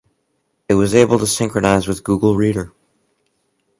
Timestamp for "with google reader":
1.87-2.73